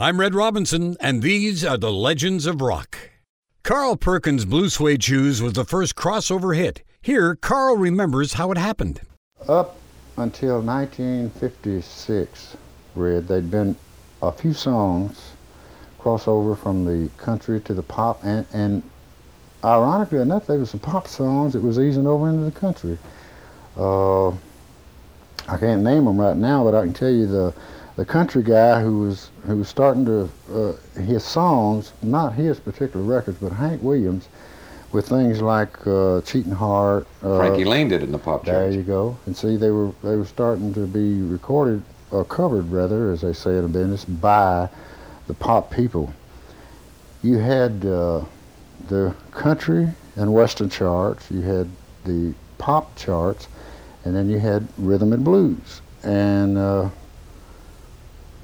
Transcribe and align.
I'm 0.00 0.20
Red 0.20 0.32
Robinson, 0.32 0.96
and 1.00 1.22
these 1.24 1.64
are 1.64 1.76
the 1.76 1.90
legends 1.90 2.46
of 2.46 2.60
rock. 2.60 2.96
Carl 3.64 3.96
Perkins' 3.96 4.44
Blue 4.44 4.68
Suede 4.68 5.02
Shoes 5.02 5.42
was 5.42 5.54
the 5.54 5.64
first 5.64 5.96
crossover 5.96 6.56
hit. 6.56 6.84
Here, 7.02 7.34
Carl 7.34 7.76
remembers 7.76 8.34
how 8.34 8.52
it 8.52 8.58
happened. 8.58 9.00
Up 9.48 9.76
until 10.16 10.60
1956, 10.60 12.56
Red, 12.94 13.26
there'd 13.26 13.50
been 13.50 13.74
a 14.22 14.30
few 14.30 14.52
songs 14.52 15.32
crossover 15.98 16.56
from 16.56 16.84
the 16.84 17.10
country 17.16 17.60
to 17.62 17.74
the 17.74 17.82
pop, 17.82 18.22
and, 18.22 18.46
and 18.52 18.84
ironically 19.64 20.20
enough, 20.20 20.46
there 20.46 20.60
were 20.60 20.66
some 20.66 20.78
pop 20.78 21.08
songs 21.08 21.54
that 21.54 21.60
was 21.60 21.80
easing 21.80 22.06
over 22.06 22.28
into 22.28 22.44
the 22.44 22.52
country. 22.52 22.98
Uh, 23.76 24.28
I 24.28 25.56
can't 25.58 25.82
name 25.82 26.04
them 26.04 26.20
right 26.20 26.36
now, 26.36 26.62
but 26.62 26.76
I 26.76 26.84
can 26.84 26.94
tell 26.94 27.10
you 27.10 27.26
the 27.26 27.52
the 27.98 28.04
country 28.04 28.44
guy 28.44 28.80
who 28.80 29.00
was 29.00 29.30
who 29.44 29.56
was 29.56 29.68
starting 29.68 30.04
to 30.04 30.30
uh, 30.54 31.00
his 31.00 31.24
songs, 31.24 31.92
not 32.00 32.32
his 32.32 32.60
particular 32.60 33.04
records, 33.04 33.38
but 33.40 33.50
Hank 33.50 33.82
Williams, 33.82 34.28
with 34.92 35.08
things 35.08 35.42
like 35.42 35.84
uh, 35.84 36.20
"Cheating 36.20 36.52
Heart." 36.52 37.08
Uh, 37.24 37.38
Frankie 37.38 37.64
Laine 37.64 37.88
did 37.88 38.02
it 38.02 38.06
in 38.06 38.12
the 38.12 38.18
pop 38.18 38.44
charts. 38.44 38.56
There 38.56 38.70
you 38.70 38.84
go. 38.84 39.18
And 39.26 39.36
see, 39.36 39.56
they 39.56 39.72
were 39.72 39.90
they 40.04 40.14
were 40.14 40.24
starting 40.24 40.72
to 40.74 40.86
be 40.86 41.22
recorded 41.22 41.82
or 42.12 42.24
covered, 42.24 42.70
rather, 42.70 43.10
as 43.10 43.22
they 43.22 43.32
say 43.32 43.56
in 43.56 43.62
the 43.62 43.68
business, 43.68 44.04
by 44.04 44.68
the 45.26 45.34
pop 45.34 45.72
people. 45.72 46.14
You 47.24 47.38
had 47.38 47.84
uh, 47.84 48.24
the 48.86 49.12
country 49.32 49.88
and 50.14 50.32
western 50.32 50.70
charts. 50.70 51.32
You 51.32 51.40
had 51.40 51.68
the 52.04 52.32
pop 52.58 52.94
charts, 52.94 53.48
and 54.04 54.14
then 54.14 54.30
you 54.30 54.38
had 54.38 54.68
rhythm 54.78 55.12
and 55.12 55.24
blues. 55.24 55.82
And 56.04 56.56
uh, 56.56 56.90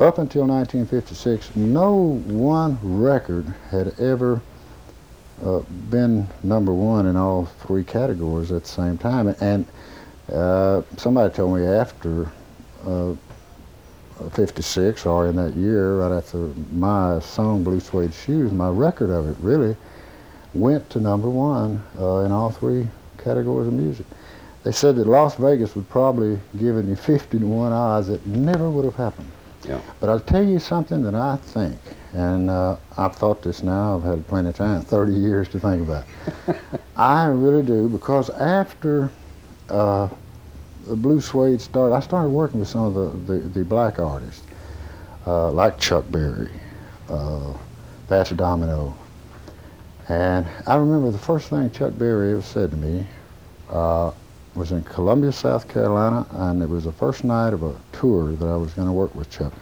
up 0.04 0.18
until 0.18 0.46
1956, 0.46 1.56
no 1.56 2.20
one 2.26 2.78
record 2.82 3.46
had 3.70 3.98
ever 3.98 4.40
uh, 5.42 5.60
been 5.90 6.28
number 6.42 6.72
one 6.72 7.06
in 7.06 7.16
all 7.16 7.46
three 7.46 7.82
categories 7.82 8.52
at 8.52 8.62
the 8.62 8.68
same 8.68 8.98
time. 8.98 9.34
And 9.40 9.66
uh, 10.30 10.82
somebody 10.98 11.34
told 11.34 11.58
me 11.58 11.64
after 11.66 12.30
uh, 12.86 13.14
56, 14.32 15.06
or 15.06 15.26
in 15.28 15.36
that 15.36 15.54
year, 15.54 15.96
right 15.96 16.16
after 16.16 16.52
my 16.72 17.18
song 17.20 17.64
Blue 17.64 17.80
Suede 17.80 18.12
Shoes, 18.12 18.52
my 18.52 18.68
record 18.68 19.10
of 19.10 19.28
it 19.28 19.36
really 19.40 19.74
went 20.52 20.88
to 20.90 21.00
number 21.00 21.30
one 21.30 21.82
uh, 21.98 22.18
in 22.18 22.30
all 22.30 22.50
three 22.50 22.86
categories 23.18 23.68
of 23.68 23.72
music. 23.72 24.06
They 24.64 24.72
said 24.72 24.96
that 24.96 25.06
Las 25.06 25.36
Vegas 25.36 25.74
would 25.74 25.88
probably 25.88 26.38
give 26.58 26.76
it 26.76 26.98
50 26.98 27.38
to 27.38 27.46
1 27.46 27.72
odds. 27.72 28.08
It 28.08 28.26
never 28.26 28.70
would 28.70 28.84
have 28.84 28.96
happened. 28.96 29.30
Yeah. 29.66 29.80
But 30.00 30.10
I'll 30.10 30.20
tell 30.20 30.44
you 30.44 30.58
something 30.58 31.02
that 31.02 31.14
I 31.14 31.36
think, 31.36 31.78
and 32.12 32.50
uh, 32.50 32.76
I've 32.96 33.16
thought 33.16 33.42
this 33.42 33.62
now, 33.62 33.96
I've 33.96 34.02
had 34.02 34.26
plenty 34.28 34.50
of 34.50 34.56
time, 34.56 34.82
30 34.82 35.12
years 35.12 35.48
to 35.50 35.60
think 35.60 35.82
about. 35.82 36.04
I 36.96 37.26
really 37.26 37.62
do, 37.62 37.88
because 37.88 38.30
after 38.30 39.10
uh, 39.70 40.08
the 40.86 40.96
Blue 40.96 41.20
Suede 41.20 41.60
started, 41.60 41.94
I 41.94 42.00
started 42.00 42.28
working 42.28 42.60
with 42.60 42.68
some 42.68 42.84
of 42.84 43.26
the, 43.26 43.32
the, 43.32 43.38
the 43.48 43.64
black 43.64 43.98
artists, 43.98 44.42
uh, 45.26 45.50
like 45.50 45.78
Chuck 45.78 46.04
Berry, 46.10 46.50
uh, 47.08 47.54
Domino. 48.08 48.94
And 50.08 50.46
I 50.66 50.76
remember 50.76 51.10
the 51.10 51.18
first 51.18 51.48
thing 51.48 51.70
Chuck 51.70 51.96
Berry 51.96 52.32
ever 52.32 52.42
said 52.42 52.70
to 52.70 52.76
me 52.76 53.06
uh, 53.70 54.12
was 54.54 54.72
in 54.72 54.82
Columbia, 54.84 55.32
South 55.32 55.68
Carolina, 55.68 56.26
and 56.32 56.62
it 56.62 56.68
was 56.68 56.84
the 56.84 56.92
first 56.92 57.24
night 57.24 57.52
of 57.52 57.62
a 57.62 57.74
tour 57.92 58.32
that 58.32 58.46
I 58.46 58.56
was 58.56 58.72
going 58.74 58.86
to 58.86 58.92
work 58.92 59.14
with 59.14 59.30
Chuck. 59.30 59.52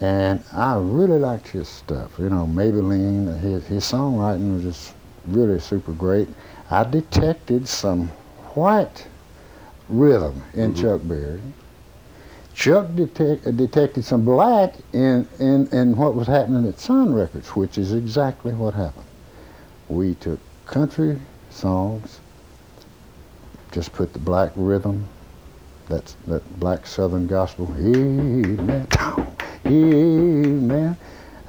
And 0.00 0.42
I 0.52 0.76
really 0.78 1.18
liked 1.18 1.48
his 1.48 1.68
stuff. 1.68 2.18
You 2.18 2.30
know, 2.30 2.46
Maybellene, 2.46 3.38
his, 3.40 3.66
his 3.66 3.84
songwriting 3.84 4.54
was 4.54 4.62
just 4.62 4.94
really 5.26 5.60
super 5.60 5.92
great. 5.92 6.28
I 6.70 6.84
detected 6.84 7.68
some 7.68 8.08
white 8.54 9.06
rhythm 9.88 10.42
in 10.54 10.72
mm-hmm. 10.72 10.82
Chuck 10.82 11.00
Berry. 11.04 11.40
Chuck 12.54 12.94
detect, 12.94 13.56
detected 13.56 14.04
some 14.04 14.24
black 14.24 14.74
in, 14.92 15.26
in, 15.38 15.68
in 15.68 15.96
what 15.96 16.14
was 16.14 16.26
happening 16.26 16.66
at 16.68 16.78
Sun 16.78 17.14
Records, 17.14 17.48
which 17.50 17.78
is 17.78 17.92
exactly 17.92 18.52
what 18.52 18.74
happened. 18.74 19.06
We 19.88 20.14
took 20.14 20.40
country 20.66 21.18
songs 21.50 22.20
just 23.72 23.92
put 23.92 24.12
the 24.12 24.18
black 24.18 24.52
rhythm, 24.54 25.06
that's 25.88 26.14
that 26.26 26.60
black 26.60 26.86
southern 26.86 27.26
gospel, 27.26 27.74
amen, 27.78 28.86
amen. 29.66 30.96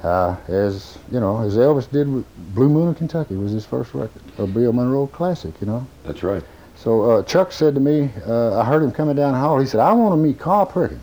Uh, 0.02 0.36
as 0.48 0.98
you 1.10 1.20
know, 1.20 1.40
as 1.40 1.56
Elvis 1.56 1.90
did 1.90 2.12
with 2.12 2.26
Blue 2.54 2.68
Moon 2.68 2.88
of 2.88 2.96
Kentucky 2.96 3.36
was 3.36 3.52
his 3.52 3.64
first 3.64 3.94
record, 3.94 4.22
a 4.38 4.46
Bill 4.46 4.72
Monroe 4.72 5.06
classic, 5.06 5.54
you 5.60 5.66
know. 5.66 5.86
That's 6.04 6.22
right. 6.22 6.42
So 6.76 7.10
uh, 7.10 7.22
Chuck 7.22 7.52
said 7.52 7.74
to 7.74 7.80
me, 7.80 8.10
uh, 8.26 8.60
I 8.60 8.64
heard 8.64 8.82
him 8.82 8.92
coming 8.92 9.16
down 9.16 9.32
the 9.32 9.38
hall. 9.38 9.58
He 9.58 9.66
said, 9.66 9.80
"I 9.80 9.92
want 9.92 10.12
to 10.12 10.16
meet 10.16 10.38
Carl 10.38 10.66
Perkins." 10.66 11.00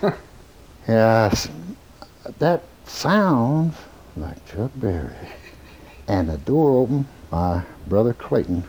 yeah, 0.88 1.34
that 2.38 2.62
sounds 2.86 3.76
like 4.16 4.46
Chuck 4.46 4.70
Berry. 4.76 5.14
And 6.08 6.28
the 6.28 6.38
door 6.38 6.70
opened. 6.70 7.06
My 7.30 7.62
brother 7.88 8.14
Clayton 8.14 8.62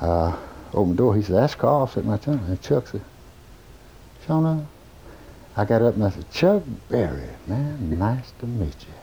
uh, 0.00 0.36
opened 0.74 0.94
the 0.94 0.98
door. 0.98 1.16
He 1.16 1.22
said, 1.22 1.36
that's 1.36 1.54
Carl. 1.54 1.86
Said, 1.86 2.04
my 2.04 2.16
tongue. 2.16 2.44
And 2.46 2.60
Chuck 2.62 2.86
said, 2.88 3.02
Shona. 4.26 4.64
I 5.56 5.64
got 5.64 5.82
up 5.82 5.94
and 5.94 6.04
I 6.04 6.10
said, 6.10 6.30
Chuck 6.30 6.62
Berry, 6.88 7.28
man, 7.46 7.98
nice 7.98 8.32
to 8.38 8.46
meet 8.46 8.74
you. 8.80 8.94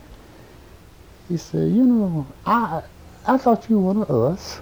He 1.27 1.37
said, 1.37 1.71
you 1.71 1.83
know, 1.83 2.25
I 2.45 2.81
I 3.27 3.37
thought 3.37 3.69
you 3.69 3.79
were 3.79 3.93
one 3.93 4.03
of 4.03 4.09
us. 4.09 4.61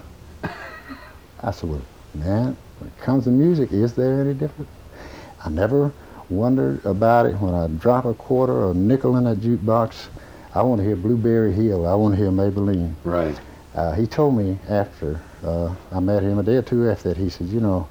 I 1.42 1.52
said, 1.52 1.70
well, 1.70 1.82
man, 2.14 2.56
when 2.80 2.88
it 2.88 2.98
comes 2.98 3.24
to 3.24 3.30
music, 3.30 3.72
is 3.72 3.94
there 3.94 4.20
any 4.20 4.34
difference? 4.34 4.70
I 5.44 5.48
never 5.48 5.92
wondered 6.28 6.84
about 6.84 7.26
it 7.26 7.34
when 7.36 7.54
I 7.54 7.68
drop 7.68 8.04
a 8.04 8.14
quarter 8.14 8.52
or 8.52 8.72
a 8.72 8.74
nickel 8.74 9.16
in 9.16 9.24
that 9.24 9.38
jukebox. 9.38 10.08
I 10.54 10.62
want 10.62 10.80
to 10.80 10.84
hear 10.84 10.96
Blueberry 10.96 11.52
Hill. 11.52 11.86
I 11.86 11.94
want 11.94 12.16
to 12.16 12.20
hear 12.20 12.32
Maybellene. 12.32 12.94
Right. 13.04 13.38
Uh, 13.74 13.92
he 13.92 14.06
told 14.06 14.36
me 14.36 14.58
after 14.68 15.20
uh, 15.44 15.74
I 15.92 16.00
met 16.00 16.22
him 16.22 16.38
a 16.38 16.42
day 16.42 16.56
or 16.56 16.62
two 16.62 16.88
after 16.88 17.08
that. 17.10 17.18
He 17.18 17.28
said, 17.28 17.48
you 17.48 17.60
know, 17.60 17.88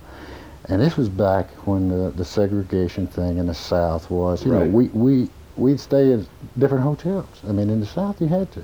and 0.67 0.81
this 0.81 0.97
was 0.97 1.09
back 1.09 1.49
when 1.67 1.89
the, 1.89 2.11
the 2.11 2.25
segregation 2.25 3.07
thing 3.07 3.37
in 3.37 3.47
the 3.47 3.53
South 3.53 4.09
was. 4.09 4.45
You 4.45 4.53
right. 4.53 4.65
know, 4.65 4.69
we 4.69 4.87
we 4.89 5.29
we'd 5.55 5.79
stay 5.79 6.11
in 6.11 6.27
different 6.57 6.83
hotels. 6.83 7.27
I 7.47 7.51
mean, 7.51 7.69
in 7.69 7.79
the 7.79 7.85
South 7.85 8.19
you 8.21 8.27
had 8.27 8.51
to. 8.53 8.63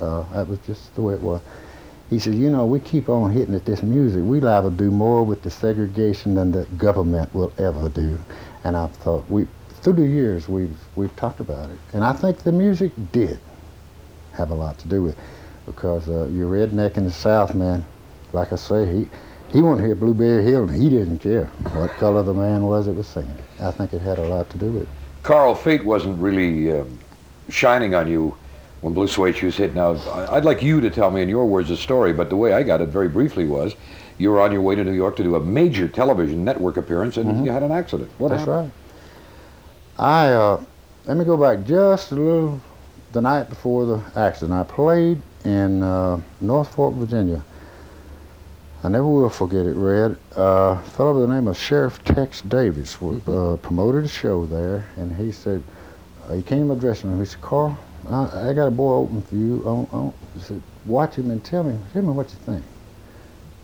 Uh, 0.00 0.24
that 0.32 0.48
was 0.48 0.58
just 0.66 0.94
the 0.94 1.02
way 1.02 1.14
it 1.14 1.20
was. 1.20 1.40
He 2.08 2.18
said, 2.18 2.34
you 2.34 2.50
know, 2.50 2.66
we 2.66 2.80
keep 2.80 3.08
on 3.08 3.30
hitting 3.30 3.54
at 3.54 3.64
this 3.64 3.82
music. 3.82 4.22
We'll 4.24 4.46
either 4.48 4.70
do 4.70 4.90
more 4.90 5.22
with 5.24 5.42
the 5.42 5.50
segregation 5.50 6.34
than 6.34 6.50
the 6.50 6.64
government 6.76 7.32
will 7.34 7.52
ever 7.58 7.88
do. 7.88 8.18
And 8.64 8.76
I 8.76 8.88
thought, 8.88 9.28
we 9.30 9.46
through 9.82 9.94
the 9.94 10.06
years 10.06 10.48
we've 10.48 10.76
we've 10.96 11.14
talked 11.16 11.40
about 11.40 11.70
it, 11.70 11.78
and 11.92 12.04
I 12.04 12.12
think 12.12 12.38
the 12.38 12.52
music 12.52 12.92
did 13.12 13.38
have 14.32 14.50
a 14.50 14.54
lot 14.54 14.78
to 14.78 14.88
do 14.88 15.02
with 15.02 15.18
it 15.18 15.24
because 15.66 16.08
uh, 16.08 16.26
your 16.26 16.50
redneck 16.50 16.96
in 16.96 17.04
the 17.04 17.10
South, 17.10 17.54
man, 17.54 17.84
like 18.32 18.52
I 18.52 18.56
say, 18.56 18.86
he 18.92 19.08
he 19.52 19.60
wanted 19.60 19.80
to 19.80 19.86
hear 19.86 19.96
Blueberry 19.96 20.44
Hill, 20.44 20.68
and 20.68 20.82
he 20.82 20.88
didn't 20.88 21.18
care 21.18 21.46
what 21.74 21.90
color 21.92 22.22
the 22.22 22.34
man 22.34 22.62
was 22.62 22.86
that 22.86 22.92
was 22.92 23.08
singing. 23.08 23.36
I 23.60 23.72
think 23.72 23.92
it 23.92 24.00
had 24.00 24.18
a 24.18 24.28
lot 24.28 24.48
to 24.50 24.58
do 24.58 24.66
with 24.66 24.82
it. 24.82 24.88
Carl, 25.22 25.54
fate 25.54 25.84
wasn't 25.84 26.20
really 26.20 26.70
um, 26.72 26.98
shining 27.48 27.94
on 27.94 28.08
you 28.08 28.36
when 28.80 28.94
Blue 28.94 29.08
Suede 29.08 29.36
Shoes 29.36 29.56
hit. 29.56 29.74
Now, 29.74 29.96
I'd 30.30 30.44
like 30.44 30.62
you 30.62 30.80
to 30.80 30.88
tell 30.88 31.10
me 31.10 31.20
in 31.20 31.28
your 31.28 31.46
words 31.46 31.68
the 31.68 31.76
story, 31.76 32.12
but 32.12 32.30
the 32.30 32.36
way 32.36 32.52
I 32.52 32.62
got 32.62 32.80
it 32.80 32.88
very 32.90 33.08
briefly 33.08 33.44
was 33.44 33.74
you 34.18 34.30
were 34.30 34.40
on 34.40 34.52
your 34.52 34.62
way 34.62 34.76
to 34.76 34.84
New 34.84 34.92
York 34.92 35.16
to 35.16 35.24
do 35.24 35.34
a 35.34 35.40
major 35.40 35.88
television 35.88 36.44
network 36.44 36.76
appearance, 36.76 37.16
and 37.16 37.28
mm-hmm. 37.28 37.44
you 37.46 37.50
had 37.50 37.64
an 37.64 37.72
accident. 37.72 38.10
What 38.18 38.28
That's 38.28 38.42
happened? 38.42 38.72
right. 39.98 40.04
I 40.06 40.32
uh, 40.32 40.64
let 41.06 41.16
me 41.16 41.24
go 41.24 41.36
back 41.36 41.66
just 41.66 42.12
a 42.12 42.14
little. 42.14 42.60
The 43.12 43.20
night 43.20 43.48
before 43.48 43.86
the 43.86 44.00
accident, 44.14 44.52
I 44.52 44.62
played 44.62 45.20
in 45.44 45.82
uh, 45.82 46.20
Norfolk, 46.40 46.94
Virginia 46.94 47.42
I 48.82 48.88
never 48.88 49.06
will 49.06 49.28
forget 49.28 49.66
it, 49.66 49.74
Red. 49.74 50.16
Uh, 50.34 50.78
a 50.80 50.82
fellow 50.96 51.12
by 51.12 51.20
the 51.20 51.34
name 51.34 51.48
of 51.48 51.58
Sheriff 51.58 52.02
Tex 52.02 52.40
Davis 52.40 52.96
uh, 53.02 53.58
promoted 53.60 54.04
a 54.04 54.08
show 54.08 54.46
there, 54.46 54.86
and 54.96 55.14
he 55.14 55.32
said, 55.32 55.62
uh, 56.26 56.32
he 56.32 56.40
came 56.40 56.60
to 56.60 56.74
my 56.74 56.80
dressing 56.80 57.10
room. 57.10 57.20
He 57.20 57.26
said, 57.26 57.42
Carl, 57.42 57.78
I, 58.08 58.48
I 58.48 58.52
got 58.54 58.68
a 58.68 58.70
boy 58.70 58.94
open 58.94 59.20
for 59.20 59.34
you. 59.34 59.62
I, 59.92 59.96
I, 59.96 60.12
he 60.34 60.40
said, 60.40 60.62
watch 60.86 61.16
him 61.16 61.30
and 61.30 61.44
tell 61.44 61.62
me, 61.62 61.78
tell 61.92 62.00
me 62.00 62.08
what 62.08 62.30
you 62.30 62.38
think. 62.46 62.64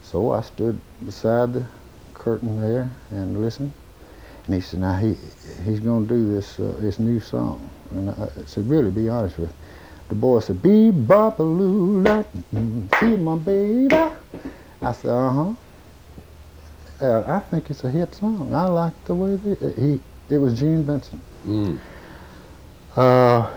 So 0.02 0.32
I 0.32 0.42
stood 0.42 0.78
beside 1.02 1.54
the 1.54 1.64
curtain 2.12 2.60
there 2.60 2.90
and 3.10 3.40
listened. 3.40 3.72
And 4.44 4.54
he 4.54 4.60
said, 4.60 4.80
now 4.80 4.96
he, 4.96 5.16
he's 5.64 5.80
going 5.80 6.06
to 6.06 6.14
do 6.14 6.30
this, 6.30 6.60
uh, 6.60 6.74
this 6.78 6.98
new 6.98 7.20
song. 7.20 7.70
And 7.92 8.10
I 8.10 8.28
said, 8.44 8.68
really, 8.68 8.90
be 8.90 9.08
honest 9.08 9.38
with 9.38 9.48
you. 9.48 9.56
The 10.10 10.14
boy 10.14 10.40
said, 10.40 10.62
be 10.62 10.90
bop-a-loo, 10.90 12.04
see 13.00 13.16
my 13.16 13.36
baby. 13.38 13.96
I 14.87 14.93
said, 14.93 15.11
uh-huh. 15.11 15.55
Uh, 17.00 17.25
I 17.27 17.41
think 17.41 17.71
it's 17.71 17.83
a 17.83 17.91
hit 17.91 18.15
song. 18.15 18.55
I 18.55 18.67
like 18.67 19.05
the 19.05 19.15
way 19.15 19.35
they, 19.35 19.73
he, 19.73 20.00
it 20.31 20.38
was 20.38 20.59
Gene 20.59 20.85
Vincent. 20.85 21.21
Mm. 21.44 21.79
Uh, 22.94 23.50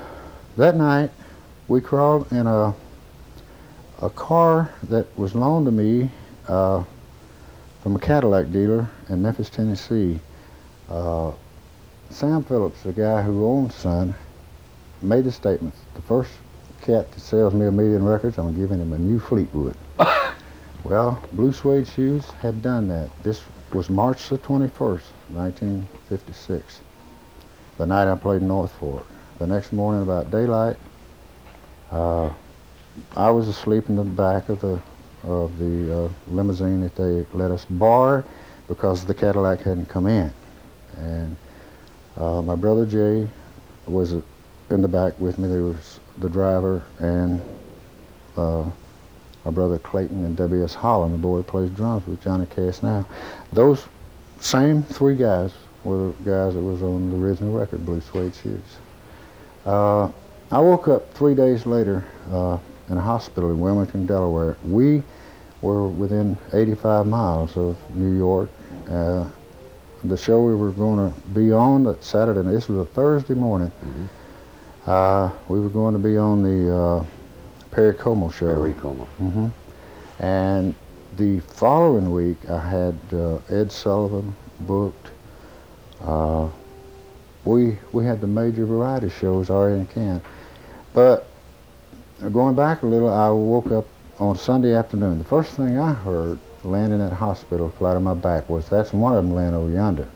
that 0.58 0.76
night, 0.76 1.12
we 1.68 1.82
crawled 1.82 2.32
in 2.32 2.48
a 2.48 2.74
a 4.02 4.10
car 4.10 4.74
that 4.84 5.06
was 5.18 5.36
loaned 5.36 5.66
to 5.66 5.72
me 5.72 6.10
uh, 6.48 6.84
from 7.84 7.96
a 7.96 8.00
Cadillac 8.00 8.52
dealer 8.52 8.90
in 9.10 9.22
Memphis, 9.22 9.50
Tennessee. 9.50 10.20
Uh, 10.90 11.32
Sam 12.10 12.44
Phillips, 12.44 12.82
the 12.82 12.94
guy 12.94 13.22
who 13.22 13.46
owns 13.46 13.76
Sun, 13.76 14.16
made 15.02 15.26
the 15.26 15.32
statement, 15.32 15.76
the 15.94 16.02
first 16.02 16.32
cat 16.82 17.12
that 17.12 17.20
sells 17.20 17.54
me 17.54 17.68
a 17.68 17.72
million 17.72 18.04
records, 18.04 18.38
I'm 18.40 18.56
giving 18.56 18.80
him 18.80 18.94
a 18.94 18.98
new 18.98 19.20
Fleetwood. 19.20 19.76
well, 20.84 21.22
Blue 21.34 21.52
Suede 21.52 21.88
Shoes 21.88 22.26
had 22.42 22.62
done 22.62 22.88
that. 22.88 23.10
This 23.24 23.44
was 23.74 23.90
March 23.90 24.30
the 24.30 24.38
21st, 24.38 25.02
1956, 25.30 26.82
the 27.78 27.86
night 27.86 28.12
I 28.12 28.16
played 28.16 28.42
Norfolk. 28.42 29.06
The 29.38 29.48
next 29.48 29.72
morning 29.72 30.02
about 30.02 30.32
daylight, 30.32 30.78
uh, 31.92 32.30
I 33.16 33.30
was 33.30 33.48
asleep 33.48 33.90
in 33.90 33.96
the 33.96 34.04
back 34.04 34.50
of 34.50 34.60
the 34.62 34.82
of 35.24 35.58
the 35.58 36.06
uh, 36.06 36.10
limousine 36.28 36.82
that 36.82 36.96
they 36.96 37.26
let 37.38 37.52
us 37.52 37.66
borrow 37.70 38.24
because 38.68 39.06
the 39.06 39.14
Cadillac 39.14 39.60
hadn't 39.60 39.88
come 39.88 40.08
in, 40.08 40.34
and 40.98 41.36
uh, 42.18 42.42
my 42.42 42.56
brother 42.56 42.86
Jay 42.86 43.28
was 43.86 44.14
in 44.14 44.82
the 44.82 44.88
back 44.88 45.20
with 45.20 45.38
me. 45.38 45.48
There 45.48 45.64
was 45.64 46.00
the 46.18 46.30
driver 46.30 46.84
and 47.00 47.42
uh, 48.38 48.66
my 49.50 49.56
brother 49.56 49.80
Clayton 49.80 50.24
and 50.26 50.38
W.S. 50.38 50.76
Holland, 50.76 51.12
the 51.12 51.18
boy 51.18 51.38
who 51.38 51.44
plays 51.44 51.72
drums 51.72 52.06
with 52.06 52.22
Johnny 52.24 52.46
Cash 52.46 52.84
now. 52.84 53.04
Those 53.52 53.88
same 54.40 54.84
three 54.84 55.16
guys 55.16 55.52
were 55.84 56.12
the 56.24 56.30
guys 56.30 56.54
that 56.54 56.62
was 56.62 56.84
on 56.84 57.10
the 57.10 57.18
original 57.18 57.58
record, 57.58 57.84
Blue 57.84 58.00
Suede 58.00 58.36
Shoes. 58.36 58.62
Uh, 59.66 60.12
I 60.52 60.60
woke 60.60 60.88
up 60.88 61.12
three 61.16 61.34
days 61.34 61.66
later 61.66 62.06
uh, 62.32 62.60
in 62.90 62.98
a 62.98 63.02
hospital 63.02 63.50
in 63.50 63.60
Wilmington, 63.60 64.06
Delaware. 64.06 64.56
We 64.64 65.02
were 65.62 65.88
within 65.88 66.38
85 66.54 67.08
miles 67.08 67.58
of 67.58 67.76
New 67.96 68.16
York. 68.16 68.50
Uh, 68.88 69.26
the 70.04 70.16
show 70.16 70.44
we 70.44 70.54
were 70.56 70.72
going 70.72 71.12
to 71.12 71.20
be 71.30 71.52
on 71.52 71.84
that 71.86 72.04
Saturday, 72.04 72.44
this 72.44 72.70
was 72.70 72.78
a 72.78 72.86
Thursday 72.92 73.34
morning. 73.34 73.72
Mhm. 73.84 74.08
Uh, 74.88 75.32
we 75.48 75.60
were 75.60 75.70
going 75.70 75.94
to 75.94 76.00
be 76.00 76.18
on 76.18 76.44
the 76.44 76.74
uh, 76.76 77.06
Perry 77.72 77.94
Como 77.94 78.30
show. 78.30 78.54
Perry 78.54 78.74
Como. 78.74 79.06
hmm 79.06 79.48
And 80.20 80.76
the 81.18 81.40
following 81.42 82.12
week, 82.12 82.50
I 82.50 82.60
had 82.60 82.98
uh, 83.14 83.38
Ed 83.50 83.72
Sullivan 83.72 84.36
booked. 84.62 85.08
Uh, 86.02 86.50
we 87.46 87.78
we 87.92 88.06
had 88.06 88.22
the 88.22 88.28
major 88.28 88.66
variety 88.66 89.10
shows 89.10 89.50
already 89.50 89.82
in 89.82 89.88
can. 89.88 90.22
But 90.94 91.28
going 92.32 92.56
back 92.56 92.84
a 92.84 92.86
little, 92.86 93.10
I 93.14 93.30
woke 93.30 93.72
up 93.72 93.86
on 94.20 94.38
Sunday 94.38 94.74
afternoon. 94.74 95.20
The 95.20 95.26
first 95.26 95.52
thing 95.54 95.78
I 95.78 95.94
heard 95.94 96.40
landing 96.64 97.02
at 97.02 97.14
hospital 97.14 97.70
flat 97.70 97.96
on 97.96 98.04
my 98.04 98.14
back 98.14 98.50
was 98.50 98.68
that's 98.68 98.92
one 98.92 99.16
of 99.16 99.24
them 99.24 99.34
laying 99.34 99.54
over 99.54 99.70
yonder. 99.72 100.08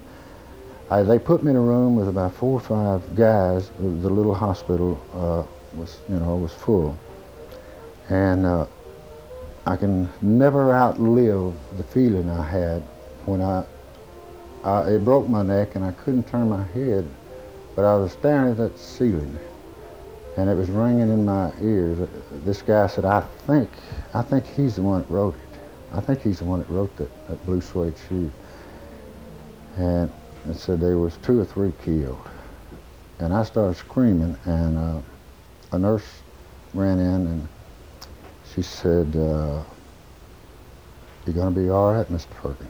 I, 0.89 1.01
they 1.03 1.17
put 1.17 1.43
me 1.43 1.51
in 1.51 1.55
a 1.55 1.61
room 1.61 1.95
with 1.95 2.09
about 2.09 2.33
four 2.35 2.53
or 2.53 2.59
five 2.59 3.15
guys. 3.15 3.71
The 3.79 4.09
little 4.09 4.35
hospital 4.35 4.99
uh, 5.13 5.43
was, 5.77 5.99
you 6.09 6.19
know, 6.19 6.35
was 6.35 6.53
full, 6.53 6.97
and 8.09 8.45
uh, 8.45 8.65
I 9.65 9.77
can 9.77 10.09
never 10.21 10.73
outlive 10.73 11.55
the 11.77 11.83
feeling 11.83 12.29
I 12.29 12.43
had 12.43 12.81
when 13.25 13.41
I, 13.41 13.65
I, 14.63 14.89
it 14.89 15.05
broke 15.05 15.29
my 15.29 15.41
neck 15.41 15.75
and 15.75 15.85
I 15.85 15.91
couldn't 15.91 16.27
turn 16.27 16.49
my 16.49 16.63
head, 16.63 17.09
but 17.75 17.85
I 17.85 17.95
was 17.95 18.11
staring 18.11 18.51
at 18.51 18.57
that 18.57 18.77
ceiling, 18.77 19.39
and 20.37 20.49
it 20.49 20.55
was 20.55 20.69
ringing 20.69 21.09
in 21.09 21.25
my 21.25 21.51
ears. 21.61 21.97
This 22.43 22.61
guy 22.61 22.87
said, 22.87 23.05
"I 23.05 23.21
think, 23.47 23.69
I 24.13 24.21
think 24.21 24.45
he's 24.45 24.75
the 24.75 24.81
one 24.81 25.01
that 25.01 25.09
wrote 25.09 25.35
it. 25.35 25.59
I 25.93 26.01
think 26.01 26.21
he's 26.21 26.39
the 26.39 26.45
one 26.45 26.59
that 26.59 26.69
wrote 26.69 26.95
that, 26.97 27.27
that 27.27 27.45
blue 27.45 27.61
suede 27.61 27.95
shoe." 28.09 28.31
And 29.77 30.11
it 30.49 30.55
said 30.55 30.79
there 30.79 30.97
was 30.97 31.17
two 31.17 31.39
or 31.39 31.45
three 31.45 31.71
killed, 31.83 32.19
and 33.19 33.33
I 33.33 33.43
started 33.43 33.77
screaming, 33.77 34.37
and 34.45 34.77
uh, 34.77 34.99
a 35.71 35.79
nurse 35.79 36.05
ran 36.73 36.99
in 36.99 37.27
and 37.27 37.47
she 38.53 38.61
said, 38.61 39.15
uh, 39.15 39.63
"You're 41.25 41.35
going 41.35 41.53
to 41.53 41.59
be 41.59 41.69
all 41.69 41.93
right, 41.93 42.07
Mr. 42.07 42.29
Perkins." 42.31 42.69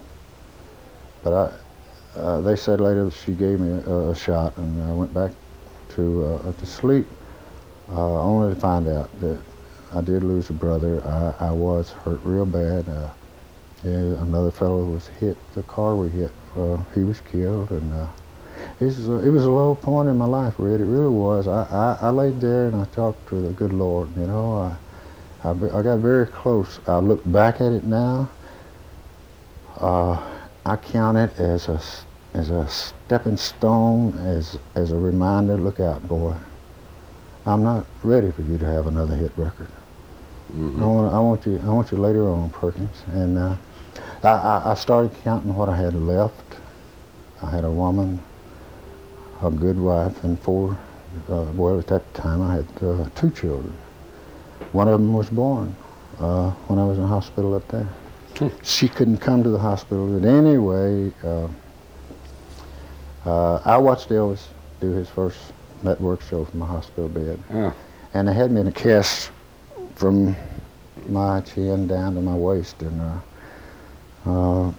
But 1.23 1.33
I, 1.33 2.19
uh, 2.19 2.41
they 2.41 2.55
said 2.55 2.81
later 2.81 3.05
that 3.05 3.13
she 3.13 3.33
gave 3.33 3.59
me 3.59 3.81
a, 3.85 4.09
a 4.09 4.15
shot, 4.15 4.57
and 4.57 4.83
I 4.83 4.93
went 4.93 5.13
back 5.13 5.31
to 5.95 6.25
uh, 6.25 6.51
to 6.53 6.65
sleep, 6.65 7.07
uh, 7.89 8.21
only 8.21 8.53
to 8.53 8.59
find 8.59 8.87
out 8.87 9.09
that 9.21 9.39
I 9.93 10.01
did 10.01 10.23
lose 10.23 10.49
a 10.49 10.53
brother. 10.53 11.01
I, 11.05 11.47
I 11.47 11.51
was 11.51 11.91
hurt 11.91 12.19
real 12.23 12.45
bad. 12.45 12.87
Uh, 12.89 13.09
another 13.83 14.51
fellow 14.51 14.85
was 14.85 15.07
hit. 15.19 15.37
The 15.53 15.63
car 15.63 15.95
we 15.95 16.09
hit, 16.09 16.31
uh, 16.57 16.77
he 16.95 17.03
was 17.03 17.19
killed, 17.21 17.71
and 17.71 18.07
it 18.79 18.85
was 18.85 19.07
a, 19.07 19.13
it 19.25 19.29
was 19.29 19.45
a 19.45 19.51
low 19.51 19.75
point 19.75 20.09
in 20.09 20.17
my 20.17 20.25
life, 20.25 20.55
Red. 20.57 20.81
It 20.81 20.85
really 20.85 21.09
was. 21.09 21.47
I, 21.47 21.63
I, 21.63 22.07
I 22.07 22.09
laid 22.09 22.39
there 22.41 22.67
and 22.67 22.75
I 22.75 22.85
talked 22.85 23.27
to 23.29 23.41
the 23.41 23.49
good 23.49 23.73
Lord. 23.73 24.15
You 24.17 24.27
know, 24.27 24.57
I 24.57 24.75
I, 25.43 25.49
I 25.51 25.81
got 25.81 25.99
very 25.99 26.27
close. 26.27 26.79
I 26.87 26.97
look 26.97 27.21
back 27.31 27.55
at 27.55 27.71
it 27.71 27.83
now. 27.83 28.29
Uh, 29.77 30.21
I 30.65 30.75
count 30.77 31.17
it 31.17 31.37
as 31.39 31.67
a 31.67 31.81
as 32.33 32.49
a 32.49 32.67
stepping 32.67 33.37
stone, 33.37 34.17
as 34.19 34.57
as 34.75 34.91
a 34.91 34.95
reminder. 34.97 35.57
Look 35.57 35.79
out, 35.79 36.07
boy. 36.07 36.35
I'm 37.45 37.63
not 37.63 37.85
ready 38.03 38.31
for 38.31 38.41
you 38.43 38.57
to 38.57 38.65
have 38.65 38.87
another 38.87 39.15
hit 39.15 39.31
record. 39.35 39.67
Mhm. 40.55 40.81
I 40.81 40.85
want 40.85 41.13
I 41.13 41.19
want 41.19 41.45
you 41.45 41.59
I 41.65 41.69
want 41.69 41.91
you 41.91 41.97
later 41.97 42.29
on, 42.29 42.49
Perkins. 42.51 43.03
And 43.11 43.37
uh, 43.37 43.55
I, 44.23 44.29
I 44.29 44.71
I 44.71 44.73
started 44.75 45.11
counting 45.23 45.53
what 45.55 45.67
I 45.67 45.75
had 45.75 45.93
left. 45.93 46.35
I 47.41 47.49
had 47.49 47.65
a 47.65 47.71
woman, 47.71 48.21
a 49.41 49.51
good 49.51 49.77
wife, 49.77 50.23
and 50.23 50.39
four. 50.39 50.77
Uh, 51.29 51.45
well, 51.55 51.77
at 51.79 51.87
that 51.87 52.11
time 52.13 52.41
I 52.41 52.55
had 52.55 52.65
uh, 52.81 53.09
two 53.15 53.29
children. 53.31 53.73
One 54.71 54.87
of 54.87 54.99
them 54.99 55.13
was 55.13 55.29
born 55.29 55.75
uh, 56.19 56.51
when 56.67 56.79
I 56.79 56.85
was 56.85 56.97
in 56.97 57.03
the 57.03 57.07
hospital 57.09 57.53
up 57.55 57.67
there. 57.67 57.87
Hmm. 58.37 58.47
She 58.63 58.87
couldn't 58.87 59.17
come 59.17 59.43
to 59.43 59.49
the 59.49 59.59
hospital, 59.59 60.07
but 60.19 60.27
anyway, 60.27 61.11
uh, 61.23 61.47
uh, 63.25 63.61
I 63.65 63.77
watched 63.77 64.09
Elvis 64.09 64.45
do 64.81 64.91
his 64.91 65.07
first 65.09 65.37
network 65.83 66.21
show 66.23 66.45
from 66.45 66.61
a 66.61 66.65
hospital 66.65 67.07
bed, 67.09 67.39
Yeah. 67.53 67.71
and 68.13 68.27
they 68.27 68.33
had 68.33 68.51
me 68.51 68.61
in 68.61 68.67
a 68.67 68.71
cast 68.71 69.31
from 69.95 70.35
my 71.07 71.41
chin 71.41 71.87
down 71.87 72.15
to 72.15 72.21
my 72.21 72.35
waist, 72.35 72.81
and 72.81 73.01
uh, 74.25 74.29
uh, 74.29 74.71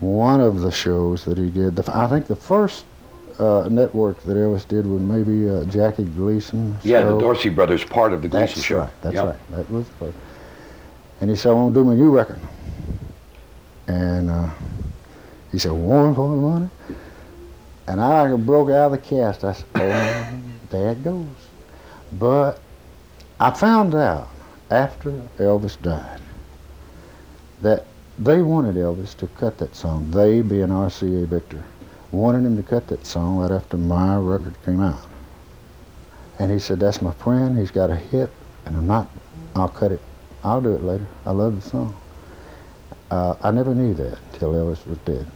one 0.00 0.40
of 0.40 0.60
the 0.60 0.70
shows 0.72 1.24
that 1.24 1.38
he 1.38 1.50
did, 1.50 1.76
the, 1.76 1.96
I 1.96 2.06
think 2.08 2.26
the 2.26 2.36
first 2.36 2.84
uh, 3.38 3.68
network 3.70 4.20
that 4.22 4.36
Elvis 4.36 4.66
did 4.66 4.86
was 4.86 5.00
maybe 5.00 5.48
uh, 5.48 5.64
Jackie 5.64 6.04
Gleason. 6.04 6.76
Yeah, 6.82 7.00
show. 7.00 7.14
the 7.14 7.20
Dorsey 7.20 7.48
brothers 7.48 7.84
part 7.84 8.12
of 8.12 8.22
the 8.22 8.28
Gleason 8.28 8.46
That's 8.56 8.62
show. 8.62 8.78
right. 8.78 8.90
That's 9.02 9.14
Yeah. 9.14 9.24
right. 9.26 9.50
That 9.50 9.70
was 9.70 9.86
first. 9.98 10.16
And 11.20 11.30
he 11.30 11.36
said, 11.36 11.50
"I 11.50 11.54
want 11.54 11.74
to 11.74 11.80
do 11.80 11.84
my 11.84 11.94
new 11.94 12.10
record." 12.10 12.38
And 13.86 14.30
uh, 14.30 14.50
he 15.52 15.58
said, 15.58 15.72
"One 15.72 16.14
for 16.14 16.28
the 16.28 16.36
money." 16.36 16.68
And 17.86 18.00
I 18.00 18.34
broke 18.36 18.68
out 18.70 18.86
of 18.86 18.92
the 18.92 18.98
cast. 18.98 19.44
I 19.44 19.52
said, 19.52 19.64
"Oh, 19.74 20.38
there 20.70 20.90
it 20.92 21.02
goes." 21.04 21.26
But 22.18 22.60
I 23.40 23.50
found 23.50 23.94
out 23.94 24.28
after 24.70 25.10
Elvis 25.38 25.80
died 25.80 26.20
that 27.62 27.86
they 28.18 28.42
wanted 28.42 28.74
Elvis 28.76 29.16
to 29.18 29.26
cut 29.28 29.58
that 29.58 29.74
song. 29.74 30.10
They, 30.10 30.42
being 30.42 30.68
RCA 30.68 31.26
Victor, 31.26 31.62
wanted 32.10 32.44
him 32.44 32.56
to 32.56 32.62
cut 32.62 32.86
that 32.88 33.06
song 33.06 33.38
right 33.38 33.50
after 33.50 33.76
my 33.76 34.16
record 34.16 34.54
came 34.64 34.80
out. 34.80 35.06
And 36.38 36.50
he 36.50 36.58
said, 36.58 36.80
"That's 36.80 37.02
my 37.02 37.12
friend. 37.12 37.58
He's 37.58 37.70
got 37.70 37.90
a 37.90 37.96
hit, 37.96 38.30
and 38.64 38.76
I'm 38.76 38.86
not. 38.86 39.08
I'll 39.54 39.68
cut 39.68 39.92
it. 39.92 40.00
I'll 40.44 40.60
do 40.60 40.74
it 40.74 40.82
later. 40.82 41.06
I 41.26 41.32
love 41.32 41.62
the 41.62 41.68
song." 41.68 41.94
Uh, 43.10 43.34
I 43.42 43.50
never 43.50 43.74
knew 43.74 43.94
that 43.94 44.18
until 44.32 44.52
Elvis 44.52 44.86
was 44.86 44.98
dead, 44.98 45.26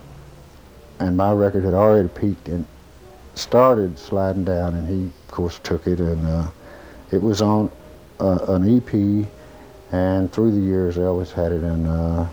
and 0.98 1.16
my 1.16 1.32
record 1.32 1.64
had 1.64 1.74
already 1.74 2.08
peaked 2.08 2.48
and 2.48 2.66
started 3.34 3.98
sliding 3.98 4.44
down. 4.44 4.74
And 4.74 4.88
he, 4.88 5.04
of 5.06 5.30
course, 5.30 5.58
took 5.62 5.86
it, 5.86 5.98
and 5.98 6.26
uh, 6.26 6.48
it 7.10 7.22
was 7.22 7.42
on 7.42 7.70
uh, 8.20 8.38
an 8.48 8.76
EP. 8.76 9.26
And 9.90 10.32
through 10.32 10.52
the 10.52 10.60
years, 10.60 10.96
Elvis 10.96 11.32
had 11.32 11.52
it 11.52 11.62
in 11.62 11.86
uh, 11.86 12.28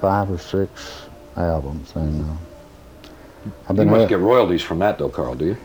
five 0.00 0.30
or 0.30 0.38
six 0.38 1.06
albums, 1.36 1.92
and 1.94 2.36
I've 3.68 3.70
You 3.70 3.84
been 3.84 3.90
must 3.90 4.08
get 4.08 4.18
royalties 4.20 4.62
from 4.62 4.78
that, 4.80 4.98
though, 4.98 5.08
Carl, 5.08 5.34
do 5.34 5.46
you? 5.46 5.56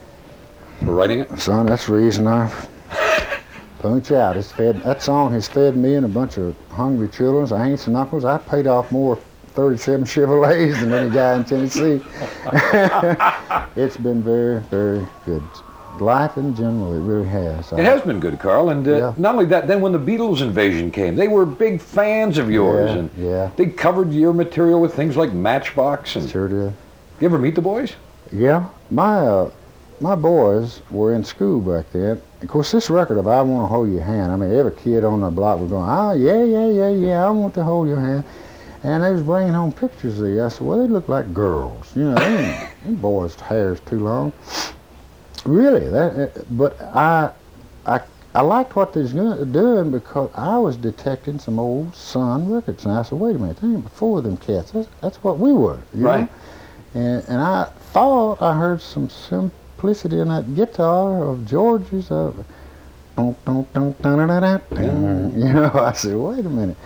For 0.80 0.94
writing 0.94 1.20
it? 1.20 1.40
Son, 1.40 1.66
that's 1.66 1.88
the 1.88 1.94
reason 1.94 2.26
I 2.28 2.52
punch 3.80 4.12
out. 4.12 4.38
It's 4.38 4.52
fed 4.52 4.82
that 4.84 5.02
song 5.02 5.32
has 5.34 5.48
fed 5.48 5.76
me 5.76 5.96
and 5.96 6.06
a 6.06 6.10
bunch 6.10 6.38
of 6.38 6.56
hungry 6.72 7.10
children, 7.10 7.52
aunts 7.60 7.88
and 7.88 7.96
uncles. 7.98 8.26
I 8.26 8.38
paid 8.38 8.68
off 8.68 8.92
more 8.92 9.18
37 9.48 10.06
Chevrolets 10.06 10.80
than 10.80 10.94
any 10.94 11.10
guy 11.10 11.36
in 11.36 11.44
Tennessee. 11.44 12.02
it's 13.76 13.98
been 13.98 14.22
very, 14.24 14.60
very 14.70 15.06
good. 15.26 15.44
life 16.00 16.38
in 16.38 16.56
general, 16.56 16.94
it 16.94 17.02
really 17.02 17.28
has. 17.28 17.72
It 17.74 17.80
has 17.80 18.02
been 18.04 18.22
good, 18.22 18.40
Carl. 18.40 18.70
And 18.70 18.88
uh, 18.88 18.92
Yeah. 18.98 19.14
not 19.18 19.34
only 19.36 19.46
that, 19.48 19.68
then 19.68 19.82
when 19.82 19.92
the 19.92 20.00
Beatles 20.00 20.42
invasion 20.42 20.92
came, 20.92 21.16
they 21.18 21.28
were 21.28 21.46
big 21.46 21.82
fans 21.82 22.38
of 22.38 22.50
yours. 22.50 22.90
Yeah, 22.92 22.98
and 22.98 23.10
yeah. 23.18 23.52
they 23.58 23.66
covered 23.66 24.14
your 24.14 24.32
material 24.34 24.80
with 24.80 24.94
things 24.94 25.18
like 25.18 25.34
Matchbox. 25.34 26.16
And 26.16 26.30
Sure 26.30 26.48
did. 26.48 26.74
You 27.20 27.28
ever 27.28 27.38
meet 27.38 27.56
the 27.56 27.62
boys? 27.62 27.94
Yeah, 28.32 28.66
my 28.92 29.18
uh, 29.20 29.52
my 30.00 30.16
boys 30.16 30.82
were 30.92 31.14
in 31.14 31.24
school 31.24 31.60
back 31.60 31.92
then. 31.92 32.22
Of 32.42 32.48
course, 32.48 32.72
this 32.72 32.90
record 32.90 33.18
of 33.18 33.28
"I 33.28 33.42
Want 33.42 33.64
to 33.64 33.68
Hold 33.68 33.92
Your 33.92 34.04
Hand," 34.04 34.32
I 34.32 34.36
mean, 34.36 34.54
every 34.54 34.72
kid 34.72 35.04
on 35.04 35.22
the 35.22 35.30
block 35.32 35.60
was 35.60 35.70
going, 35.70 35.90
"Ah, 35.90 36.14
yeah, 36.14 36.44
yeah, 36.44 36.68
yeah, 36.68 36.90
yeah, 36.90 37.26
I 37.26 37.30
want 37.32 37.54
to 37.56 37.64
hold 37.64 37.88
your 37.88 38.00
hand," 38.00 38.24
and 38.84 39.04
they 39.04 39.12
was 39.12 39.24
bringing 39.24 39.54
home 39.54 39.72
pictures 39.72 40.20
of 40.20 40.28
you. 40.28 40.44
I 40.44 40.50
said, 40.50 40.62
"Well, 40.66 40.80
they 40.80 40.88
look 40.88 41.10
like 41.10 41.34
girls, 41.34 41.92
you 41.96 42.04
know. 42.04 42.16
They 42.16 42.70
them 42.86 42.96
boys' 42.96 43.36
hair's 43.36 43.80
too 43.82 44.00
long." 44.00 44.32
Really, 45.46 45.88
that. 45.90 46.38
uh, 46.38 46.42
But 46.52 46.80
I, 46.82 47.32
I, 47.86 48.02
I 48.36 48.42
liked 48.42 48.76
what 48.76 48.94
they 48.94 49.02
was 49.02 49.14
doing 49.14 49.90
because 49.92 50.30
I 50.36 50.58
was 50.58 50.76
detecting 50.78 51.40
some 51.40 51.58
old 51.60 51.96
Sun 51.96 52.52
records, 52.52 52.86
and 52.86 52.94
I 52.94 53.02
said, 53.02 53.20
"Wait 53.20 53.36
a 53.36 53.40
minute, 53.40 53.58
they 53.58 53.68
ain't 53.68 53.84
before 53.84 54.22
them 54.22 54.38
cats. 54.38 54.72
That's, 54.72 54.88
that's 55.02 55.24
what 55.24 55.40
we 55.40 55.52
were, 55.52 55.80
you 55.94 56.04
know?" 56.04 56.30
And, 56.94 57.24
and 57.28 57.42
I 57.42 57.66
thought 57.92 58.42
I 58.42 58.56
heard 58.56 58.82
some 58.82 59.10
simplicity 59.10 60.20
in 60.20 60.30
that 60.30 60.56
guitar 60.56 61.24
of 61.24 61.46
George's. 61.46 62.10
Uh, 62.12 62.34
you 63.18 63.24
know, 65.54 65.72
I 65.74 65.92
said, 65.94 66.16
wait 66.16 66.46
a 66.46 66.50
minute. 66.50 66.78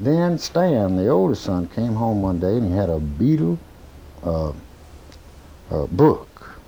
Then 0.00 0.38
Stan, 0.38 0.96
the 0.96 1.08
oldest 1.08 1.42
son, 1.42 1.68
came 1.68 1.94
home 1.94 2.22
one 2.22 2.38
day 2.40 2.56
and 2.56 2.68
he 2.68 2.72
had 2.76 2.90
a 2.90 2.98
Beatle 2.98 3.58
uh, 4.24 4.52
uh, 5.70 5.86
book. 5.86 6.58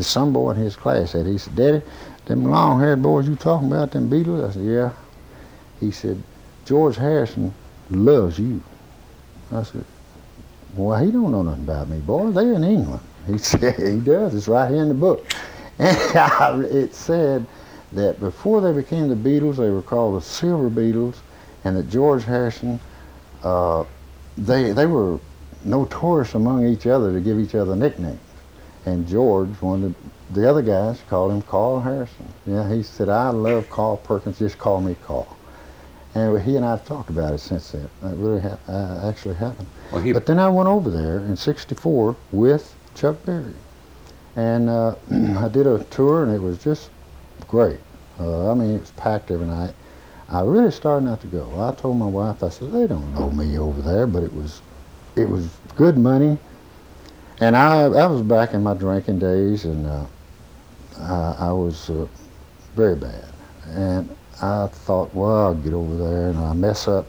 Some 0.00 0.32
boy 0.32 0.50
in 0.52 0.56
his 0.58 0.76
class 0.76 1.12
said, 1.12 1.26
he 1.26 1.38
said, 1.38 1.56
Daddy, 1.56 1.82
them 2.26 2.44
long-haired 2.44 3.02
boys 3.02 3.26
you 3.26 3.36
talking 3.36 3.68
about, 3.68 3.90
them 3.92 4.10
Beatles? 4.10 4.48
I 4.48 4.52
said, 4.52 4.64
yeah. 4.64 4.92
He 5.80 5.90
said, 5.90 6.22
George 6.66 6.96
Harrison 6.96 7.54
loves 7.90 8.38
you. 8.38 8.62
I 9.50 9.62
said, 9.62 9.84
well, 10.74 11.02
he 11.02 11.10
don't 11.10 11.32
know 11.32 11.42
nothing 11.42 11.64
about 11.64 11.88
me, 11.88 11.98
boy. 11.98 12.30
They're 12.30 12.54
in 12.54 12.64
England. 12.64 13.02
He 13.26 13.38
said 13.38 13.76
he 13.76 14.00
does. 14.00 14.34
It's 14.34 14.48
right 14.48 14.70
here 14.70 14.82
in 14.82 14.88
the 14.88 14.94
book. 14.94 15.26
And 15.80 15.96
I, 16.18 16.60
it 16.62 16.92
said 16.92 17.46
that 17.92 18.18
before 18.18 18.60
they 18.60 18.72
became 18.72 19.08
the 19.08 19.14
Beatles, 19.14 19.58
they 19.58 19.70
were 19.70 19.80
called 19.80 20.20
the 20.20 20.26
Silver 20.26 20.68
Beatles, 20.68 21.18
and 21.62 21.76
that 21.76 21.88
George 21.88 22.24
Harrison, 22.24 22.80
uh, 23.44 23.84
they 24.36 24.72
they 24.72 24.86
were 24.86 25.20
notorious 25.64 26.34
among 26.34 26.66
each 26.66 26.88
other 26.88 27.12
to 27.12 27.20
give 27.20 27.38
each 27.38 27.54
other 27.54 27.76
nicknames. 27.76 28.18
And 28.86 29.06
George, 29.06 29.50
one 29.60 29.84
of 29.84 29.94
the, 30.32 30.40
the 30.40 30.50
other 30.50 30.62
guys, 30.62 31.00
called 31.08 31.30
him 31.32 31.42
Carl 31.42 31.80
Harrison. 31.80 32.26
Yeah, 32.44 32.68
he 32.68 32.82
said, 32.82 33.08
I 33.08 33.30
love 33.30 33.70
Carl 33.70 33.98
Perkins. 33.98 34.40
Just 34.40 34.58
call 34.58 34.80
me 34.80 34.96
Carl. 35.04 35.37
And 36.14 36.40
he 36.42 36.56
and 36.56 36.64
I 36.64 36.70
have 36.70 36.84
talked 36.86 37.10
about 37.10 37.34
it 37.34 37.38
since 37.38 37.70
then. 37.72 37.84
It 38.02 38.16
really 38.16 38.40
ha- 38.40 38.58
uh, 38.68 39.08
actually 39.08 39.34
happened. 39.34 39.68
Well, 39.92 40.00
he, 40.00 40.12
But 40.12 40.26
then 40.26 40.38
I 40.38 40.48
went 40.48 40.68
over 40.68 40.90
there 40.90 41.18
in 41.18 41.36
'64 41.36 42.16
with 42.32 42.74
Chuck 42.94 43.24
Berry, 43.24 43.52
and 44.34 44.68
uh, 44.68 44.94
I 45.38 45.48
did 45.48 45.66
a 45.66 45.84
tour, 45.84 46.24
and 46.24 46.32
it 46.34 46.40
was 46.40 46.58
just 46.58 46.90
great. 47.46 47.78
Uh, 48.18 48.50
I 48.50 48.54
mean, 48.54 48.74
it 48.76 48.80
was 48.80 48.90
packed 48.92 49.30
every 49.30 49.46
night. 49.46 49.74
I 50.30 50.40
really 50.42 50.70
started 50.70 51.04
not 51.06 51.20
to 51.22 51.26
go. 51.26 51.48
I 51.60 51.72
told 51.74 51.96
my 51.96 52.06
wife, 52.06 52.42
I 52.42 52.48
said, 52.50 52.72
they 52.72 52.86
don't 52.86 53.14
know 53.14 53.30
me 53.30 53.58
over 53.58 53.80
there, 53.80 54.06
but 54.06 54.22
it 54.22 54.34
was, 54.34 54.60
it 55.16 55.28
was 55.28 55.48
good 55.76 55.96
money, 55.96 56.36
and 57.40 57.56
I 57.56 57.84
I 57.84 58.06
was 58.06 58.22
back 58.22 58.54
in 58.54 58.62
my 58.62 58.74
drinking 58.74 59.20
days, 59.20 59.64
and 59.66 59.86
uh, 59.86 60.04
I, 60.98 61.36
I 61.48 61.52
was 61.52 61.90
uh, 61.90 62.06
very 62.74 62.96
bad, 62.96 63.24
and 63.68 64.08
I 64.40 64.68
thought, 64.68 65.14
well, 65.14 65.46
I'll 65.46 65.54
get 65.54 65.72
over 65.72 65.96
there, 65.96 66.28
and 66.30 66.38
I 66.38 66.52
mess 66.52 66.86
up. 66.88 67.06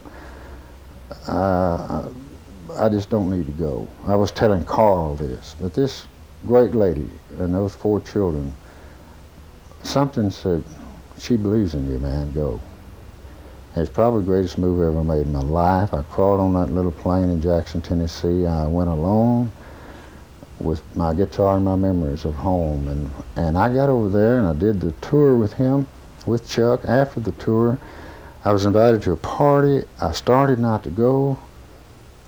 Uh, 1.28 2.08
I 2.76 2.88
just 2.88 3.10
don't 3.10 3.30
need 3.30 3.46
to 3.46 3.52
go. 3.52 3.86
I 4.06 4.16
was 4.16 4.30
telling 4.30 4.64
Carl 4.64 5.14
this, 5.16 5.54
but 5.60 5.74
this 5.74 6.06
great 6.46 6.74
lady 6.74 7.10
and 7.38 7.54
those 7.54 7.74
four 7.74 8.00
children, 8.00 8.54
something 9.82 10.30
said, 10.30 10.64
she 11.18 11.36
believes 11.36 11.74
in 11.74 11.90
you, 11.90 11.98
man, 11.98 12.32
go. 12.32 12.60
It's 13.76 13.90
probably 13.90 14.20
the 14.20 14.26
greatest 14.26 14.58
move 14.58 14.80
I 14.80 14.86
ever 14.86 15.04
made 15.04 15.26
in 15.26 15.32
my 15.32 15.42
life. 15.42 15.94
I 15.94 16.02
crawled 16.02 16.40
on 16.40 16.54
that 16.54 16.72
little 16.72 16.90
plane 16.90 17.28
in 17.30 17.40
Jackson, 17.40 17.80
Tennessee. 17.80 18.46
I 18.46 18.66
went 18.66 18.90
alone 18.90 19.52
with 20.58 20.82
my 20.96 21.14
guitar 21.14 21.56
and 21.56 21.64
my 21.64 21.76
memories 21.76 22.24
of 22.24 22.34
home. 22.34 22.88
And, 22.88 23.10
and 23.36 23.56
I 23.56 23.72
got 23.72 23.88
over 23.88 24.08
there 24.08 24.38
and 24.38 24.46
I 24.48 24.54
did 24.54 24.80
the 24.80 24.92
tour 25.06 25.36
with 25.36 25.52
him, 25.52 25.86
with 26.26 26.48
Chuck. 26.48 26.84
After 26.84 27.20
the 27.20 27.32
tour, 27.32 27.78
I 28.44 28.52
was 28.52 28.66
invited 28.66 29.02
to 29.02 29.12
a 29.12 29.16
party. 29.16 29.86
I 30.00 30.12
started 30.12 30.58
not 30.58 30.82
to 30.84 30.90
go. 30.90 31.38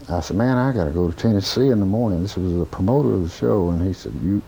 I 0.09 0.21
said, 0.21 0.37
man, 0.37 0.59
I 0.59 0.73
got 0.73 0.85
to 0.85 0.91
go 0.91 1.11
to 1.11 1.17
Tennessee 1.17 1.69
in 1.69 1.81
the 1.81 1.87
morning. 1.87 2.23
This 2.23 2.37
was 2.37 2.53
the 2.55 2.67
promoter 2.67 3.15
of 3.15 3.23
the 3.23 3.29
show, 3.29 3.71
and 3.71 3.87
he 3.87 3.93
said, 3.93 4.13
you, 4.23 4.43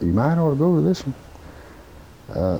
you 0.00 0.12
might 0.12 0.36
ought 0.36 0.50
to 0.50 0.56
go 0.56 0.74
to 0.76 0.82
this 0.82 1.02
one. 1.06 1.14
Uh, 2.34 2.58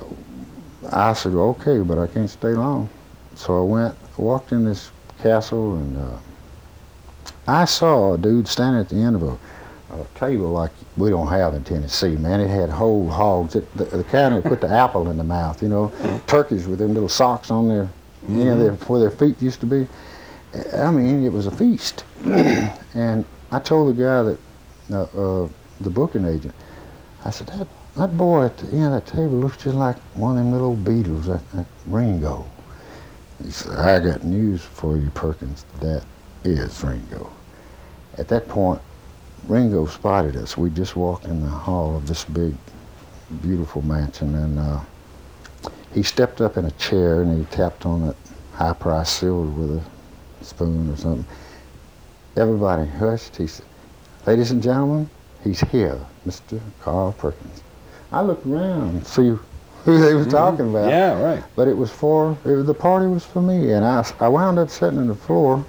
I 0.91 1.13
said, 1.13 1.33
okay, 1.33 1.79
but 1.79 1.97
I 1.97 2.07
can't 2.07 2.29
stay 2.29 2.49
long. 2.49 2.89
So 3.35 3.59
I 3.59 3.63
went, 3.65 3.95
walked 4.17 4.53
in 4.53 4.63
this 4.63 4.91
castle, 5.19 5.75
and 5.75 5.97
uh, 5.97 6.17
I 7.47 7.65
saw 7.65 8.13
a 8.13 8.17
dude 8.17 8.47
standing 8.47 8.79
at 8.79 8.89
the 8.89 8.95
end 8.95 9.15
of 9.17 9.23
a, 9.23 9.37
table 10.15 10.49
like 10.49 10.71
we 10.95 11.09
don't 11.09 11.27
have 11.27 11.53
in 11.53 11.63
Tennessee, 11.63 12.15
man. 12.15 12.39
It 12.39 12.49
had 12.49 12.69
whole 12.69 13.09
hogs. 13.09 13.55
It, 13.55 13.77
the, 13.77 13.85
the 13.85 14.41
put 14.43 14.61
the 14.61 14.69
apple 14.71 15.09
in 15.09 15.17
the 15.17 15.23
mouth, 15.23 15.61
you 15.61 15.69
know, 15.69 15.91
turkeys 16.27 16.67
with 16.67 16.79
them 16.79 16.93
little 16.93 17.09
socks 17.09 17.51
on 17.51 17.67
their, 17.67 17.89
you 18.27 18.45
know, 18.45 18.57
their, 18.57 18.73
where 18.73 18.99
their 18.99 19.11
feet 19.11 19.41
used 19.41 19.59
to 19.61 19.65
be. 19.65 19.87
I 20.73 20.91
mean, 20.91 21.25
it 21.25 21.31
was 21.31 21.47
a 21.47 21.51
feast. 21.51 22.03
and 22.25 23.25
I 23.51 23.59
told 23.59 23.95
the 23.95 24.03
guy 24.03 24.23
that, 24.23 24.39
uh, 24.91 25.43
uh, 25.43 25.49
the 25.81 25.89
booking 25.89 26.25
agent, 26.25 26.53
I 27.25 27.29
said, 27.29 27.47
that, 27.47 27.67
that 27.95 28.17
boy 28.17 28.45
at 28.45 28.57
the 28.57 28.67
end 28.71 28.93
of 28.93 29.05
that 29.05 29.07
table 29.07 29.37
looks 29.37 29.57
just 29.57 29.75
like 29.75 29.97
one 30.15 30.37
of 30.37 30.43
them 30.43 30.51
little 30.51 30.75
Beatles, 30.75 31.25
that, 31.25 31.49
that 31.51 31.65
Ringo. 31.85 32.45
He 33.43 33.51
said, 33.51 33.77
I 33.77 33.99
got 33.99 34.23
news 34.23 34.63
for 34.63 34.97
you, 34.97 35.09
Perkins. 35.11 35.65
That 35.79 36.03
is 36.43 36.83
Ringo. 36.83 37.31
At 38.17 38.27
that 38.29 38.47
point, 38.47 38.81
Ringo 39.47 39.85
spotted 39.85 40.35
us. 40.35 40.57
We 40.57 40.69
just 40.69 40.95
walked 40.95 41.25
in 41.25 41.41
the 41.41 41.49
hall 41.49 41.95
of 41.95 42.07
this 42.07 42.25
big, 42.25 42.55
beautiful 43.41 43.81
mansion, 43.81 44.35
and 44.35 44.59
uh, 44.59 44.79
he 45.93 46.03
stepped 46.03 46.41
up 46.41 46.57
in 46.57 46.65
a 46.65 46.71
chair 46.71 47.21
and 47.21 47.37
he 47.37 47.45
tapped 47.45 47.85
on 47.85 48.07
that 48.07 48.15
high-priced 48.53 49.17
silver 49.19 49.49
with 49.49 49.77
a 49.77 50.43
spoon 50.45 50.91
or 50.91 50.97
something. 50.97 51.25
Everybody 52.35 52.87
hushed. 52.87 53.35
He 53.35 53.47
said, 53.47 53.65
ladies 54.25 54.51
and 54.51 54.61
gentlemen, 54.61 55.09
he's 55.43 55.61
here, 55.61 55.99
Mr. 56.27 56.59
Carl 56.81 57.13
Perkins. 57.13 57.63
I 58.11 58.21
looked 58.21 58.45
around 58.45 59.01
to 59.01 59.05
see 59.05 59.37
who 59.83 59.99
they 59.99 60.13
was 60.13 60.27
talking 60.27 60.69
about. 60.69 60.89
yeah, 60.89 61.21
right. 61.21 61.43
But 61.55 61.67
it 61.67 61.75
was 61.75 61.89
for, 61.89 62.37
it 62.45 62.51
was, 62.51 62.65
the 62.65 62.73
party 62.73 63.07
was 63.07 63.25
for 63.25 63.41
me. 63.41 63.71
And 63.71 63.85
I, 63.85 64.05
I 64.19 64.27
wound 64.27 64.59
up 64.59 64.69
sitting 64.69 64.99
on 64.99 65.07
the 65.07 65.15
floor 65.15 65.65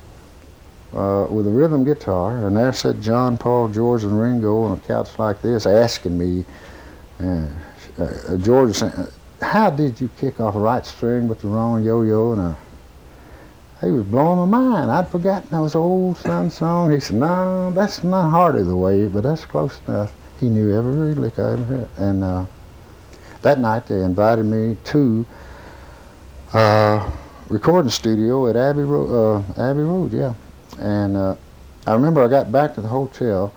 uh, 0.95 1.27
with 1.31 1.47
a 1.47 1.51
rhythm 1.51 1.85
guitar, 1.85 2.47
and 2.47 2.57
there 2.57 2.73
sat 2.73 3.01
John, 3.01 3.37
Paul, 3.37 3.69
George, 3.69 4.05
and 4.05 4.21
Ringo 4.21 4.63
on 4.63 4.79
a 4.79 4.81
couch 4.81 5.19
like 5.19 5.43
this 5.43 5.67
asking 5.67 6.19
me, 6.19 6.45
uh, 7.21 7.47
uh, 7.99 8.37
George 8.39 8.81
how 9.41 9.71
did 9.71 10.01
you 10.01 10.09
kick 10.19 10.41
off 10.41 10.55
right 10.57 10.85
string 10.85 11.29
with 11.29 11.41
the 11.41 11.49
wrong 11.49 11.85
yo-yo? 11.85 12.33
And 12.33 12.41
I, 12.41 12.57
he 13.81 13.93
was 13.93 14.05
blowing 14.05 14.51
my 14.51 14.59
mind. 14.59 14.91
I'd 14.91 15.09
forgotten 15.09 15.49
that 15.51 15.61
was 15.61 15.75
an 15.75 15.81
old 15.81 16.17
Sun 16.17 16.51
song. 16.51 16.91
He 16.91 16.99
said, 16.99 17.17
no, 17.17 17.71
that's 17.71 18.03
not 18.03 18.31
hardly 18.31 18.65
the 18.65 18.77
way, 18.77 19.07
but 19.07 19.23
that's 19.23 19.45
close 19.45 19.81
enough. 19.87 20.13
He 20.41 20.49
knew 20.49 20.77
every 20.77 21.15
lick 21.15 21.39
I 21.39 21.53
ever 21.53 21.65
heard. 21.65 21.89
And 21.99 22.25
uh, 22.25 22.47
that 23.43 23.61
night 23.61 23.87
they 23.87 24.03
invited 24.03 24.45
me 24.45 24.77
to 24.85 25.27
uh, 26.53 27.11
recording 27.49 27.91
studio 27.91 28.49
at 28.49 28.57
Abbey 28.57 28.83
Road, 28.83 29.45
uh, 29.57 29.71
Abbey 29.71 29.83
Road, 29.83 30.13
yeah. 30.13 30.35
And 30.79 31.17
uh, 31.17 31.37
I 31.87 31.95
remember 31.95 32.23
I 32.23 32.29
got 32.29 32.53
back 32.53 32.75
to 32.75 32.81
the 32.81 32.89
hotel 32.89 33.53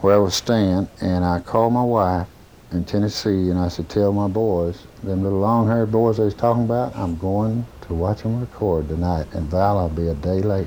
where 0.00 0.14
I 0.14 0.18
was 0.18 0.34
staying, 0.34 0.88
and 1.00 1.24
I 1.24 1.40
called 1.40 1.72
my 1.72 1.84
wife 1.84 2.26
in 2.72 2.84
Tennessee, 2.84 3.50
and 3.50 3.58
I 3.58 3.68
said, 3.68 3.88
tell 3.88 4.12
my 4.12 4.28
boys, 4.28 4.86
them 5.02 5.22
little 5.22 5.40
long-haired 5.40 5.92
boys 5.92 6.16
they 6.16 6.24
was 6.24 6.34
talking 6.34 6.64
about, 6.64 6.96
I'm 6.96 7.16
going 7.18 7.66
to 7.82 7.94
watch 7.94 8.22
them 8.22 8.40
record 8.40 8.88
tonight, 8.88 9.26
and 9.32 9.48
Val, 9.50 9.78
I'll 9.78 9.88
be 9.88 10.08
a 10.08 10.14
day 10.14 10.40
late. 10.40 10.66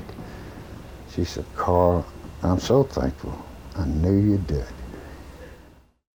She 1.10 1.24
said, 1.24 1.44
Carl, 1.56 2.06
I'm 2.42 2.60
so 2.60 2.84
thankful. 2.84 3.36
I 3.74 3.84
knew 3.86 4.16
you'd 4.16 4.46
do 4.46 4.56
it. 4.56 4.75